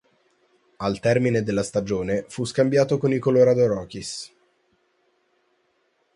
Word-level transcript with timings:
Al 0.77 0.99
termine 0.99 1.43
della 1.43 1.61
stagione 1.61 2.25
fu 2.27 2.43
scambiato 2.43 2.97
con 2.97 3.13
i 3.13 3.19
Colorado 3.19 3.67
Rockies. 3.67 4.33